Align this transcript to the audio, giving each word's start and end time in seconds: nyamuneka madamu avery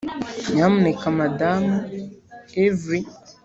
nyamuneka 0.53 1.05
madamu 1.19 1.75
avery 2.65 3.07